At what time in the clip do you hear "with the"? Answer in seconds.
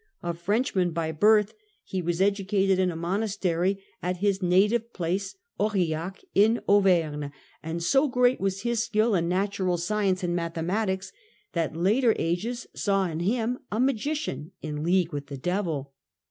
15.13-15.37